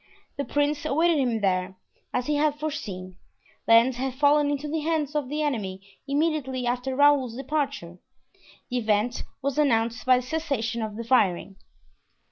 [0.35, 1.75] The prince awaited him there.
[2.11, 3.17] As he had foreseen,
[3.67, 7.99] Lens had fallen into the hands of the enemy immediately after Raoul's departure.
[8.71, 11.57] The event was announced by the cessation of the firing.